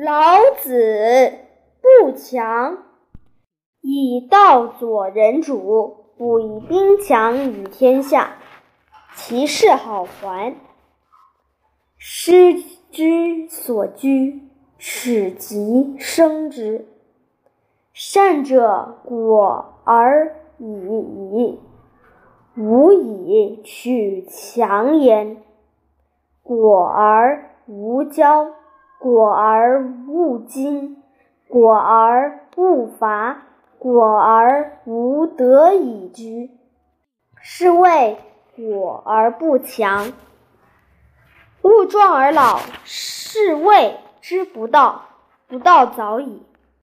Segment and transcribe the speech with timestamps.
[0.00, 1.32] 老子
[1.82, 2.84] 不强，
[3.80, 8.36] 以道佐人主，不以兵强于天下，
[9.16, 10.54] 其势好还。
[11.96, 12.54] 师
[12.92, 14.48] 之所居，
[14.78, 16.86] 耻及生之。
[17.92, 21.58] 善者果而已矣，
[22.56, 25.42] 无以取强焉。
[26.44, 28.52] 果而无骄。
[28.98, 30.96] 果而勿矜，
[31.48, 33.42] 果而勿伐，
[33.78, 36.50] 果而无得以居，
[37.40, 38.18] 是谓
[38.56, 40.12] 果而不强。
[41.62, 45.02] 物壮而老，是谓之不道，
[45.46, 46.47] 不道早已。